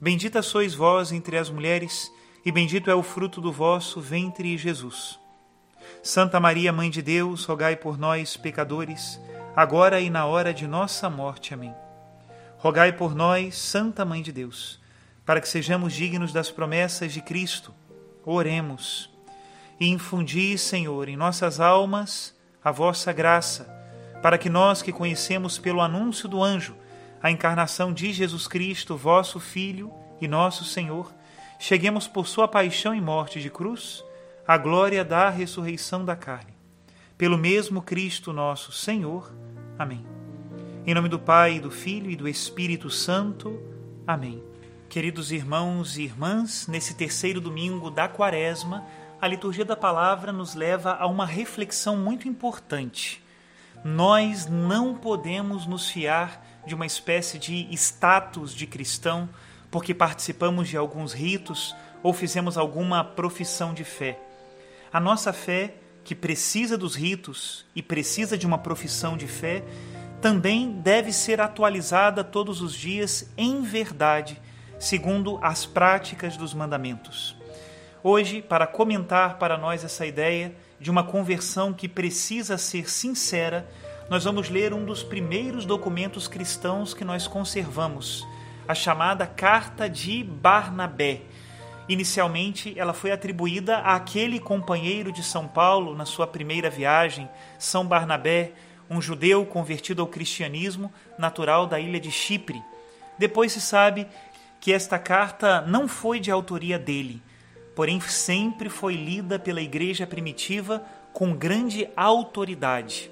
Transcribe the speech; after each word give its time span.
Bendita 0.00 0.42
sois 0.42 0.74
vós 0.74 1.10
entre 1.10 1.36
as 1.36 1.50
mulheres, 1.50 2.08
e 2.46 2.52
bendito 2.52 2.88
é 2.88 2.94
o 2.94 3.02
fruto 3.02 3.40
do 3.40 3.50
vosso 3.50 4.00
ventre, 4.00 4.56
Jesus. 4.56 5.18
Santa 6.04 6.38
Maria, 6.38 6.72
Mãe 6.72 6.88
de 6.88 7.02
Deus, 7.02 7.44
rogai 7.44 7.74
por 7.74 7.98
nós, 7.98 8.36
pecadores, 8.36 9.20
agora 9.56 10.00
e 10.00 10.08
na 10.08 10.24
hora 10.24 10.54
de 10.54 10.68
nossa 10.68 11.10
morte. 11.10 11.52
Amém. 11.52 11.74
Rogai 12.58 12.92
por 12.92 13.12
nós, 13.12 13.56
Santa 13.58 14.04
Mãe 14.04 14.22
de 14.22 14.30
Deus, 14.30 14.78
para 15.26 15.40
que 15.40 15.48
sejamos 15.48 15.92
dignos 15.92 16.32
das 16.32 16.48
promessas 16.48 17.12
de 17.12 17.20
Cristo. 17.20 17.74
Oremos. 18.24 19.10
E 19.80 19.88
infundi, 19.88 20.56
Senhor, 20.56 21.08
em 21.08 21.16
nossas 21.16 21.58
almas 21.58 22.36
a 22.62 22.70
vossa 22.70 23.12
graça, 23.12 23.64
para 24.22 24.38
que 24.38 24.48
nós 24.48 24.80
que 24.80 24.92
conhecemos 24.92 25.58
pelo 25.58 25.80
anúncio 25.80 26.28
do 26.28 26.40
anjo, 26.40 26.76
a 27.22 27.30
encarnação 27.30 27.92
de 27.92 28.12
Jesus 28.12 28.46
Cristo, 28.46 28.96
vosso 28.96 29.40
Filho 29.40 29.92
e 30.20 30.28
nosso 30.28 30.64
Senhor, 30.64 31.12
cheguemos 31.58 32.06
por 32.06 32.26
sua 32.26 32.46
paixão 32.46 32.94
e 32.94 33.00
morte 33.00 33.40
de 33.40 33.50
cruz 33.50 34.04
à 34.46 34.56
glória 34.56 35.04
da 35.04 35.28
ressurreição 35.28 36.04
da 36.04 36.14
carne. 36.14 36.54
Pelo 37.16 37.36
mesmo 37.36 37.82
Cristo 37.82 38.32
nosso 38.32 38.70
Senhor. 38.70 39.32
Amém. 39.78 40.06
Em 40.86 40.94
nome 40.94 41.08
do 41.08 41.18
Pai, 41.18 41.60
do 41.60 41.70
Filho 41.70 42.10
e 42.10 42.16
do 42.16 42.28
Espírito 42.28 42.88
Santo. 42.88 43.60
Amém. 44.06 44.42
Queridos 44.88 45.30
irmãos 45.32 45.98
e 45.98 46.02
irmãs, 46.04 46.66
nesse 46.66 46.94
terceiro 46.94 47.40
domingo 47.40 47.90
da 47.90 48.08
Quaresma, 48.08 48.86
a 49.20 49.26
liturgia 49.26 49.64
da 49.64 49.76
palavra 49.76 50.32
nos 50.32 50.54
leva 50.54 50.94
a 50.94 51.06
uma 51.06 51.26
reflexão 51.26 51.96
muito 51.96 52.26
importante. 52.26 53.22
Nós 53.84 54.46
não 54.46 54.94
podemos 54.94 55.66
nos 55.66 55.88
fiar 55.88 56.44
de 56.66 56.74
uma 56.74 56.86
espécie 56.86 57.38
de 57.38 57.68
status 57.72 58.54
de 58.54 58.66
cristão 58.66 59.28
porque 59.70 59.94
participamos 59.94 60.68
de 60.68 60.76
alguns 60.76 61.12
ritos 61.12 61.74
ou 62.02 62.12
fizemos 62.12 62.56
alguma 62.56 63.04
profissão 63.04 63.74
de 63.74 63.84
fé. 63.84 64.18
A 64.92 64.98
nossa 64.98 65.32
fé, 65.32 65.74
que 66.04 66.14
precisa 66.14 66.78
dos 66.78 66.94
ritos 66.94 67.66
e 67.74 67.82
precisa 67.82 68.38
de 68.38 68.46
uma 68.46 68.58
profissão 68.58 69.16
de 69.16 69.26
fé, 69.26 69.62
também 70.20 70.80
deve 70.80 71.12
ser 71.12 71.40
atualizada 71.40 72.24
todos 72.24 72.60
os 72.60 72.74
dias 72.74 73.30
em 73.36 73.62
verdade, 73.62 74.40
segundo 74.78 75.38
as 75.42 75.66
práticas 75.66 76.36
dos 76.36 76.54
mandamentos. 76.54 77.36
Hoje, 78.02 78.40
para 78.40 78.66
comentar 78.66 79.38
para 79.38 79.58
nós 79.58 79.84
essa 79.84 80.06
ideia 80.06 80.54
de 80.80 80.90
uma 80.90 81.02
conversão 81.02 81.72
que 81.72 81.88
precisa 81.88 82.56
ser 82.56 82.88
sincera, 82.88 83.68
nós 84.08 84.24
vamos 84.24 84.48
ler 84.48 84.72
um 84.72 84.84
dos 84.84 85.02
primeiros 85.02 85.66
documentos 85.66 86.26
cristãos 86.26 86.94
que 86.94 87.04
nós 87.04 87.26
conservamos, 87.26 88.26
a 88.66 88.74
chamada 88.74 89.26
Carta 89.26 89.88
de 89.88 90.22
Barnabé. 90.22 91.22
Inicialmente, 91.88 92.78
ela 92.78 92.92
foi 92.92 93.10
atribuída 93.10 93.78
àquele 93.78 94.38
companheiro 94.38 95.10
de 95.10 95.22
São 95.22 95.48
Paulo 95.48 95.94
na 95.94 96.04
sua 96.04 96.26
primeira 96.26 96.70
viagem, 96.70 97.28
São 97.58 97.86
Barnabé, 97.86 98.52
um 98.90 99.00
judeu 99.00 99.44
convertido 99.44 100.00
ao 100.00 100.08
cristianismo, 100.08 100.92
natural 101.18 101.66
da 101.66 101.78
ilha 101.78 102.00
de 102.00 102.10
Chipre. 102.10 102.62
Depois 103.18 103.52
se 103.52 103.60
sabe 103.60 104.06
que 104.60 104.72
esta 104.72 104.98
carta 104.98 105.60
não 105.62 105.88
foi 105.88 106.20
de 106.20 106.30
autoria 106.30 106.78
dele, 106.78 107.22
porém 107.78 108.00
sempre 108.00 108.68
foi 108.68 108.96
lida 108.96 109.38
pela 109.38 109.62
igreja 109.62 110.04
primitiva 110.04 110.84
com 111.12 111.32
grande 111.32 111.88
autoridade 111.94 113.08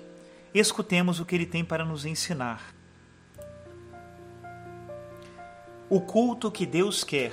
escutemos 0.59 1.21
o 1.21 1.25
que 1.25 1.35
ele 1.35 1.47
tem 1.47 1.65
para 1.65 1.85
nos 1.85 2.05
ensinar. 2.05 2.75
O 5.89 6.01
culto 6.01 6.51
que 6.51 6.67
Deus 6.67 7.05
quer. 7.05 7.33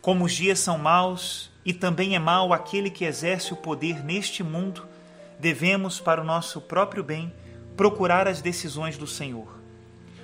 Como 0.00 0.24
os 0.24 0.32
dias 0.32 0.58
são 0.58 0.78
maus 0.78 1.50
e 1.64 1.72
também 1.72 2.14
é 2.14 2.18
mau 2.18 2.52
aquele 2.52 2.90
que 2.90 3.04
exerce 3.04 3.52
o 3.52 3.56
poder 3.56 4.04
neste 4.04 4.42
mundo, 4.42 4.86
devemos, 5.38 5.98
para 5.98 6.20
o 6.20 6.24
nosso 6.24 6.60
próprio 6.60 7.02
bem, 7.02 7.32
procurar 7.76 8.28
as 8.28 8.40
decisões 8.40 8.96
do 8.96 9.06
Senhor. 9.06 9.48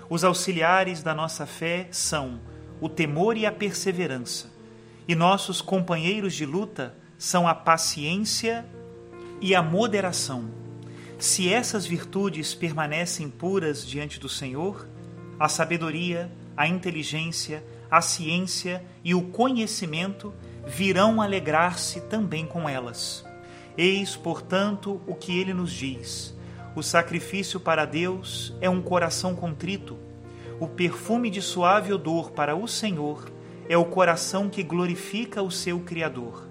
Os 0.08 0.24
auxiliares 0.24 1.02
da 1.02 1.14
nossa 1.14 1.46
fé 1.46 1.88
são 1.90 2.40
o 2.80 2.88
temor 2.88 3.36
e 3.36 3.46
a 3.46 3.52
perseverança, 3.52 4.50
e 5.06 5.14
nossos 5.14 5.60
companheiros 5.60 6.34
de 6.34 6.46
luta 6.46 6.94
são 7.18 7.46
a 7.46 7.54
paciência 7.54 8.64
e 9.40 9.54
a 9.54 9.62
moderação. 9.62 10.50
Se 11.18 11.52
essas 11.52 11.86
virtudes 11.86 12.54
permanecem 12.54 13.28
puras 13.28 13.86
diante 13.86 14.18
do 14.18 14.28
Senhor, 14.28 14.88
a 15.38 15.48
sabedoria, 15.48 16.30
a 16.56 16.66
inteligência, 16.66 17.64
a 17.90 18.00
ciência 18.00 18.84
e 19.04 19.14
o 19.14 19.22
conhecimento 19.22 20.32
virão 20.66 21.20
alegrar-se 21.20 22.00
também 22.02 22.46
com 22.46 22.68
elas. 22.68 23.24
Eis, 23.76 24.16
portanto, 24.16 25.00
o 25.06 25.14
que 25.14 25.38
ele 25.38 25.54
nos 25.54 25.72
diz: 25.72 26.34
o 26.74 26.82
sacrifício 26.82 27.60
para 27.60 27.84
Deus 27.84 28.54
é 28.60 28.68
um 28.68 28.82
coração 28.82 29.34
contrito. 29.34 29.98
O 30.58 30.66
perfume 30.66 31.30
de 31.30 31.42
suave 31.42 31.92
odor 31.92 32.30
para 32.30 32.54
o 32.54 32.68
Senhor 32.68 33.30
é 33.68 33.76
o 33.76 33.84
coração 33.84 34.48
que 34.48 34.62
glorifica 34.62 35.42
o 35.42 35.50
seu 35.50 35.80
Criador. 35.80 36.48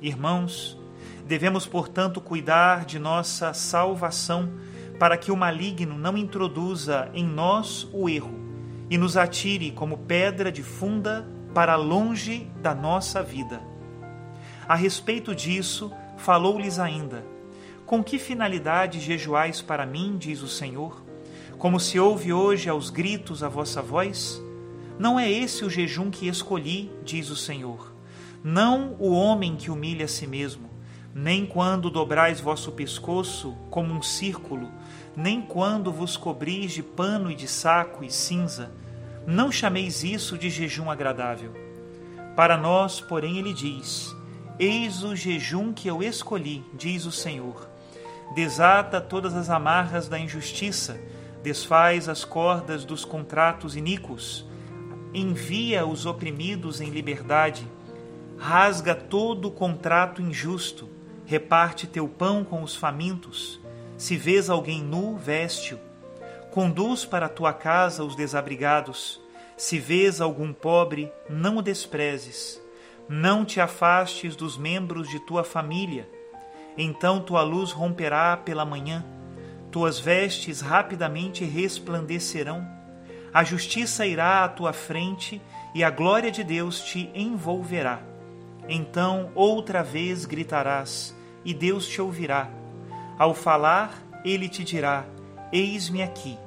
Irmãos, 0.00 0.78
Devemos, 1.26 1.66
portanto, 1.66 2.20
cuidar 2.20 2.84
de 2.84 2.98
nossa 2.98 3.54
salvação 3.54 4.52
para 4.98 5.16
que 5.16 5.32
o 5.32 5.36
maligno 5.36 5.96
não 5.96 6.16
introduza 6.18 7.10
em 7.14 7.26
nós 7.26 7.88
o 7.92 8.08
erro 8.08 8.34
e 8.90 8.98
nos 8.98 9.16
atire 9.16 9.70
como 9.70 9.98
pedra 9.98 10.52
de 10.52 10.62
funda 10.62 11.26
para 11.54 11.76
longe 11.76 12.46
da 12.60 12.74
nossa 12.74 13.22
vida. 13.22 13.60
A 14.68 14.74
respeito 14.74 15.34
disso, 15.34 15.90
falou-lhes 16.18 16.78
ainda: 16.78 17.24
Com 17.86 18.04
que 18.04 18.18
finalidade 18.18 19.00
jejuais 19.00 19.62
para 19.62 19.86
mim, 19.86 20.16
diz 20.18 20.42
o 20.42 20.48
Senhor? 20.48 21.02
Como 21.56 21.80
se 21.80 21.98
ouve 21.98 22.34
hoje 22.34 22.68
aos 22.68 22.90
gritos 22.90 23.42
a 23.42 23.48
vossa 23.48 23.80
voz? 23.80 24.43
Não 24.98 25.18
é 25.18 25.30
esse 25.30 25.64
o 25.64 25.70
jejum 25.70 26.10
que 26.10 26.28
escolhi, 26.28 26.90
diz 27.04 27.30
o 27.30 27.36
Senhor. 27.36 27.92
Não 28.42 28.94
o 28.98 29.12
homem 29.12 29.56
que 29.56 29.70
humilha 29.70 30.04
a 30.04 30.08
si 30.08 30.26
mesmo 30.26 30.74
nem 31.14 31.46
quando 31.46 31.88
dobrais 31.88 32.40
vosso 32.40 32.72
pescoço 32.72 33.56
como 33.70 33.94
um 33.94 34.02
círculo, 34.02 34.68
nem 35.16 35.40
quando 35.40 35.92
vos 35.92 36.16
cobris 36.16 36.72
de 36.72 36.82
pano 36.82 37.30
e 37.30 37.36
de 37.36 37.46
saco 37.46 38.02
e 38.02 38.10
cinza, 38.10 38.72
não 39.24 39.52
chameis 39.52 40.02
isso 40.02 40.36
de 40.36 40.50
jejum 40.50 40.90
agradável. 40.90 41.52
Para 42.34 42.56
nós, 42.56 43.00
porém, 43.00 43.38
ele 43.38 43.54
diz: 43.54 44.14
Eis 44.58 45.04
o 45.04 45.14
jejum 45.14 45.72
que 45.72 45.86
eu 45.86 46.02
escolhi, 46.02 46.64
diz 46.74 47.06
o 47.06 47.12
Senhor. 47.12 47.70
Desata 48.34 49.00
todas 49.00 49.34
as 49.36 49.48
amarras 49.48 50.08
da 50.08 50.18
injustiça, 50.18 51.00
desfaz 51.44 52.08
as 52.08 52.24
cordas 52.24 52.84
dos 52.84 53.04
contratos 53.04 53.76
iníquos, 53.76 54.44
envia 55.14 55.86
os 55.86 56.04
oprimidos 56.04 56.80
em 56.80 56.90
liberdade, 56.90 57.66
rasga 58.36 58.94
todo 58.94 59.48
o 59.48 59.52
contrato 59.52 60.20
injusto, 60.20 60.88
Reparte 61.26 61.86
teu 61.86 62.06
pão 62.06 62.44
com 62.44 62.62
os 62.62 62.76
famintos. 62.76 63.58
Se 63.96 64.16
vês 64.16 64.50
alguém 64.50 64.82
nu, 64.82 65.16
veste-o. 65.16 65.78
Conduz 66.50 67.04
para 67.04 67.30
tua 67.30 67.52
casa 67.52 68.04
os 68.04 68.14
desabrigados. 68.14 69.20
Se 69.56 69.78
vês 69.78 70.20
algum 70.20 70.52
pobre, 70.52 71.10
não 71.28 71.56
o 71.56 71.62
desprezes. 71.62 72.60
Não 73.08 73.44
te 73.44 73.58
afastes 73.58 74.36
dos 74.36 74.58
membros 74.58 75.08
de 75.08 75.18
tua 75.18 75.42
família. 75.42 76.08
Então 76.76 77.20
tua 77.20 77.42
luz 77.42 77.70
romperá 77.70 78.36
pela 78.36 78.64
manhã, 78.64 79.04
tuas 79.70 79.98
vestes 79.98 80.60
rapidamente 80.60 81.44
resplandecerão. 81.44 82.66
A 83.34 83.42
justiça 83.42 84.06
irá 84.06 84.44
à 84.44 84.48
tua 84.48 84.72
frente 84.72 85.42
e 85.74 85.82
a 85.82 85.90
glória 85.90 86.30
de 86.30 86.44
Deus 86.44 86.80
te 86.80 87.10
envolverá. 87.12 88.00
Então 88.68 89.32
outra 89.34 89.82
vez 89.82 90.24
gritarás, 90.24 91.12
e 91.44 91.52
Deus 91.52 91.88
te 91.88 92.00
ouvirá. 92.00 92.48
Ao 93.18 93.34
falar, 93.34 94.00
ele 94.24 94.48
te 94.48 94.62
dirá: 94.62 95.04
Eis-me 95.52 96.00
aqui. 96.00 96.38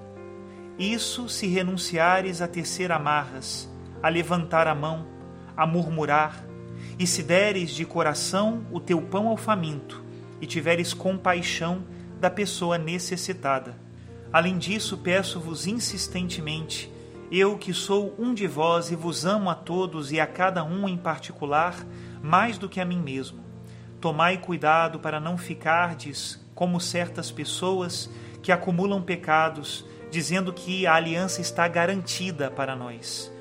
Isso 0.79 1.27
se 1.27 1.45
renunciares 1.45 2.41
a 2.41 2.47
tecer 2.47 2.89
amarras, 2.89 3.69
a 4.01 4.07
levantar 4.07 4.65
a 4.65 4.73
mão, 4.73 5.05
a 5.57 5.67
murmurar, 5.67 6.41
e 6.97 7.05
se 7.05 7.21
deres 7.21 7.71
de 7.71 7.83
coração 7.83 8.65
o 8.71 8.79
teu 8.79 9.01
pão 9.01 9.27
ao 9.27 9.35
faminto, 9.35 10.01
e 10.39 10.45
tiveres 10.45 10.93
compaixão 10.93 11.83
da 12.17 12.29
pessoa 12.29 12.77
necessitada. 12.77 13.86
Além 14.31 14.57
disso, 14.57 14.97
peço-vos 14.97 15.67
insistentemente, 15.67 16.91
eu 17.31 17.57
que 17.57 17.73
sou 17.73 18.13
um 18.17 18.33
de 18.33 18.47
vós 18.47 18.91
e 18.91 18.95
vos 18.95 19.25
amo 19.25 19.49
a 19.49 19.55
todos 19.55 20.11
e 20.11 20.19
a 20.19 20.27
cada 20.27 20.63
um 20.63 20.87
em 20.87 20.97
particular, 20.97 21.75
mais 22.21 22.57
do 22.57 22.69
que 22.69 22.79
a 22.79 22.85
mim 22.85 23.01
mesmo. 23.01 23.43
Tomai 23.99 24.37
cuidado 24.37 24.99
para 24.99 25.19
não 25.19 25.37
ficardes 25.37 26.39
como 26.53 26.79
certas 26.79 27.31
pessoas 27.31 28.09
que 28.41 28.51
acumulam 28.51 29.01
pecados, 29.01 29.85
dizendo 30.09 30.53
que 30.53 30.87
a 30.87 30.95
aliança 30.95 31.41
está 31.41 31.67
garantida 31.67 32.49
para 32.49 32.75
nós. 32.75 33.31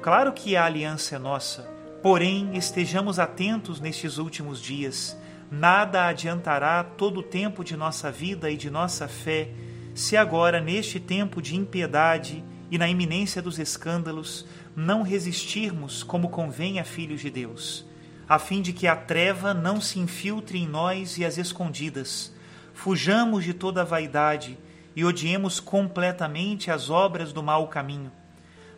Claro 0.00 0.32
que 0.32 0.56
a 0.56 0.64
aliança 0.64 1.16
é 1.16 1.18
nossa, 1.18 1.68
porém 2.02 2.56
estejamos 2.56 3.18
atentos 3.18 3.80
nestes 3.80 4.18
últimos 4.18 4.60
dias. 4.60 5.16
Nada 5.50 6.06
adiantará 6.06 6.82
todo 6.82 7.20
o 7.20 7.22
tempo 7.22 7.62
de 7.62 7.76
nossa 7.76 8.10
vida 8.10 8.50
e 8.50 8.56
de 8.56 8.70
nossa 8.70 9.06
fé 9.06 9.50
se 9.96 10.16
agora, 10.16 10.60
neste 10.60 11.00
tempo 11.00 11.42
de 11.42 11.56
impiedade 11.56 12.44
e 12.70 12.78
na 12.78 12.88
iminência 12.88 13.42
dos 13.42 13.58
escândalos, 13.58 14.46
não 14.76 15.02
resistirmos 15.02 16.04
como 16.04 16.28
convém 16.28 16.78
a 16.78 16.84
filhos 16.84 17.20
de 17.20 17.30
Deus 17.30 17.84
a 18.28 18.38
fim 18.38 18.60
de 18.60 18.72
que 18.72 18.86
a 18.86 18.96
treva 18.96 19.54
não 19.54 19.80
se 19.80 20.00
infiltre 20.00 20.58
em 20.58 20.66
nós 20.66 21.16
e 21.16 21.24
as 21.24 21.38
escondidas. 21.38 22.34
Fujamos 22.74 23.44
de 23.44 23.54
toda 23.54 23.84
vaidade 23.84 24.58
e 24.96 25.04
odiemos 25.04 25.60
completamente 25.60 26.70
as 26.70 26.90
obras 26.90 27.32
do 27.32 27.42
mau 27.42 27.68
caminho. 27.68 28.10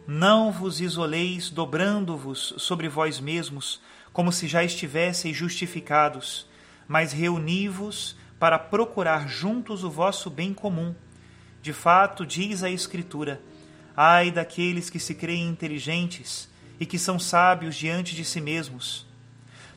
Não 0.07 0.53
vos 0.53 0.81
isoleis 0.81 1.51
dobrando-vos 1.51 2.55
sobre 2.59 2.89
vós 2.89 3.21
mesmos, 3.21 3.81
como 4.13 4.33
se 4.33 4.47
já 4.47 4.63
estivesseis 4.63 5.37
justificados, 5.37 6.47
mas 6.87 7.13
reuni-vos 7.13 8.17
para 8.39 8.59
procurar 8.59 9.29
juntos 9.29 9.83
o 9.83 9.91
vosso 9.91 10.31
bem 10.31 10.53
comum. 10.53 10.95
De 11.69 11.73
fato, 11.75 12.25
diz 12.25 12.63
a 12.63 12.71
Escritura: 12.71 13.43
Ai 13.95 14.31
daqueles 14.31 14.89
que 14.89 14.99
se 14.99 15.15
creem 15.15 15.49
inteligentes 15.49 16.49
e 16.81 16.87
que 16.87 16.99
são 16.99 17.19
sábios 17.19 17.77
diante 17.77 18.17
de 18.17 18.25
si 18.25 18.41
mesmos 18.41 19.07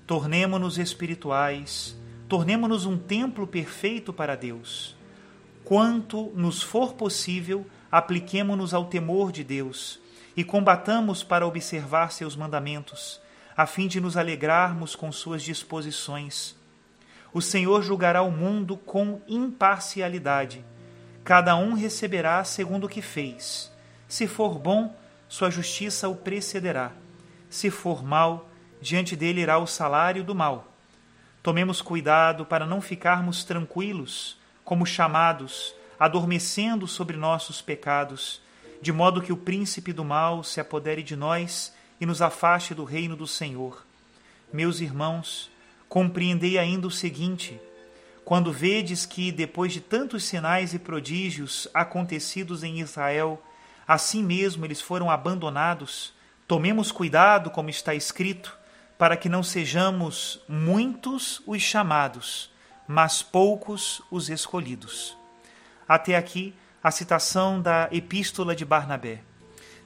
Tornemo-nos 0.07 0.77
espirituais, 0.77 1.93
tornemo-nos 2.29 2.85
um 2.85 2.97
templo 2.97 3.45
perfeito 3.45 4.13
para 4.13 4.38
Deus. 4.38 4.95
Quanto 5.65 6.31
nos 6.33 6.63
for 6.63 6.93
possível, 6.93 7.65
apliquemo-nos 7.91 8.73
ao 8.73 8.85
temor 8.85 9.29
de 9.33 9.43
Deus 9.43 9.99
e 10.38 10.45
combatamos 10.45 11.23
para 11.23 11.45
observar 11.45 12.13
seus 12.13 12.38
mandamentos, 12.38 13.19
a 13.57 13.65
fim 13.65 13.89
de 13.89 13.99
nos 13.99 14.15
alegrarmos 14.15 14.95
com 14.95 15.11
suas 15.11 15.43
disposições. 15.43 16.55
O 17.33 17.41
Senhor 17.41 17.83
julgará 17.83 18.21
o 18.21 18.31
mundo 18.31 18.77
com 18.77 19.21
imparcialidade. 19.27 20.63
Cada 21.23 21.56
um 21.56 21.73
receberá 21.73 22.44
segundo 22.44 22.85
o 22.85 22.89
que 22.89 23.01
fez. 23.01 23.71
Se 24.07 24.27
for 24.27 24.57
bom, 24.57 24.95
sua 25.27 25.50
justiça 25.50 26.09
o 26.09 26.15
precederá. 26.15 26.91
Se 27.50 27.69
for 27.69 28.03
mal, 28.03 28.50
diante 28.81 29.15
dele 29.15 29.41
irá 29.41 29.57
o 29.57 29.68
salário 29.68 30.23
do 30.23 30.33
mal. 30.33 30.73
Tomemos 31.44 31.81
cuidado 31.81 32.45
para 32.45 32.65
não 32.65 32.81
ficarmos 32.81 33.44
tranquilos, 33.44 34.38
como 34.63 34.85
chamados, 34.85 35.75
adormecendo 36.00 36.88
sobre 36.88 37.18
nossos 37.18 37.62
pecados, 37.62 38.41
de 38.81 38.91
modo 38.91 39.21
que 39.21 39.31
o 39.31 39.38
príncipe 39.38 39.94
do 39.94 40.03
mal 40.03 40.44
se 40.44 40.59
apodere 40.59 41.03
de 41.03 41.15
nós 41.15 41.74
e 42.00 42.06
nos 42.06 42.21
afaste 42.21 42.74
do 42.74 42.83
reino 42.83 43.15
do 43.15 43.27
Senhor. 43.27 43.85
Meus 44.51 44.81
irmãos, 44.81 45.51
compreendei 45.88 46.57
ainda 46.57 46.88
o 46.88 46.91
seguinte: 46.91 47.59
quando 48.23 48.51
vedes 48.51 49.06
que, 49.06 49.31
depois 49.31 49.73
de 49.73 49.81
tantos 49.81 50.23
sinais 50.23 50.73
e 50.73 50.79
prodígios 50.79 51.68
acontecidos 51.73 52.63
em 52.63 52.79
Israel, 52.79 53.41
assim 53.88 54.23
mesmo 54.23 54.65
eles 54.65 54.79
foram 54.79 55.09
abandonados, 55.09 56.13
tomemos 56.47 56.91
cuidado, 56.91 57.50
como 57.50 57.69
está 57.69 57.94
escrito, 57.95 58.57
para 58.97 59.18
que 59.18 59.27
não 59.27 59.41
sejamos 59.41 60.39
muitos 60.47 61.41
os 61.47 61.62
chamados, 61.62 62.51
mas 62.88 63.23
poucos 63.23 64.01
os 64.12 64.29
escolhidos. 64.29 65.17
Até 65.88 66.15
aqui 66.15 66.53
a 66.83 66.91
citação 66.91 67.62
da 67.62 67.89
Epístola 67.91 68.56
de 68.56 68.63
Barnabé. 68.63 69.21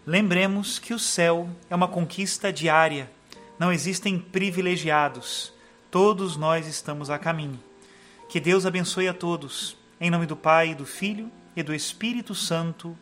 Lembremos 0.06 0.78
que 0.78 0.94
o 0.94 1.00
céu 1.00 1.50
é 1.70 1.76
uma 1.76 1.88
conquista 1.88 2.54
diária, 2.54 3.10
não 3.58 3.72
existem 3.72 4.20
privilegiados, 4.20 5.54
todos 5.90 6.38
nós 6.38 6.68
estamos 6.68 7.10
a 7.10 7.18
caminho. 7.18 7.60
Que 8.36 8.42
Deus 8.42 8.66
abençoe 8.66 9.08
a 9.08 9.14
todos, 9.14 9.78
em 9.98 10.12
nome 10.12 10.26
do 10.26 10.36
Pai, 10.36 10.76
do 10.76 10.86
Filho 10.86 11.32
e 11.56 11.64
do 11.64 11.74
Espírito 11.74 12.36
Santo. 12.36 12.94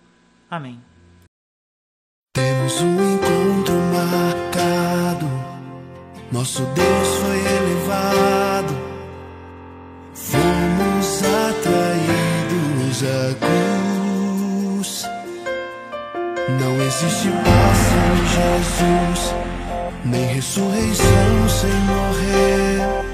Amém. 0.48 0.80
Temos 2.36 2.80
um 2.80 3.16
encontro 3.16 3.74
marcado 3.74 5.26
nosso 6.32 6.64
Deus 6.76 7.08
foi 7.16 7.40
elevado, 7.40 8.76
fomos 10.14 11.24
atraídos 11.24 13.04
à 13.04 13.34
cruz. 13.42 15.06
Não 16.62 16.80
existe 16.80 17.30
paz 17.44 17.78
sem 17.90 18.18
Jesus, 18.36 19.34
nem 20.06 20.26
ressurreição 20.28 21.50
sem 21.50 21.74
morrer. 21.88 23.13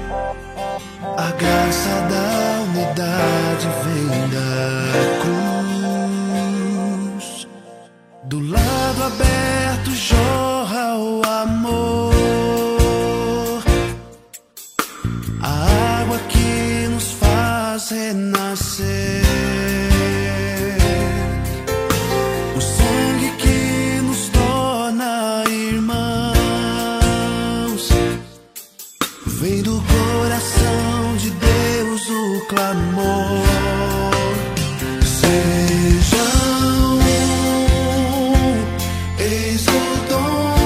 A 1.30 1.32
graça 1.32 1.94
da 2.12 2.28
unidade 2.70 3.66
vem 3.84 4.10
da 4.34 4.50
cruz. 7.22 7.46
Do 8.24 8.38
lado 8.40 9.00
aberto 9.04 9.90
jorra 9.94 10.96
o 10.96 11.22
amor. 11.24 12.10
renascer. 18.10 18.99
Eis 39.80 40.12
o 40.12 40.59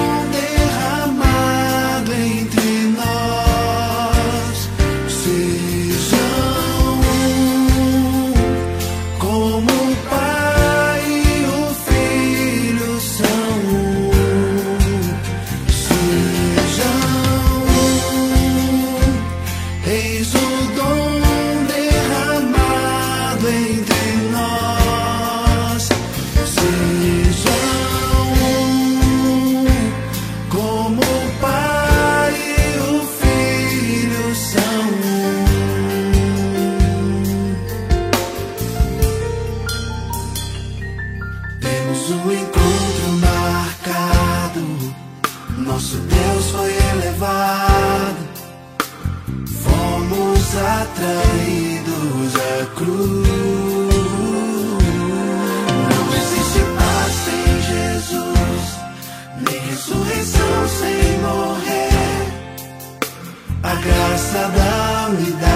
atraídos 50.94 52.34
à 52.36 52.66
cruz. 52.74 53.28
Não 55.90 56.06
existe 56.14 56.60
paz 56.76 57.12
sem 57.24 57.46
Jesus, 57.70 58.64
nem 59.40 59.60
ressurreição 59.70 60.68
sem 60.68 61.18
morrer. 61.20 62.24
A 63.62 63.74
graça 63.74 64.42
da 64.48 65.08
unidade 65.10 65.53